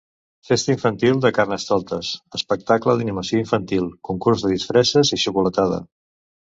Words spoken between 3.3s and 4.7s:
infantil, concurs de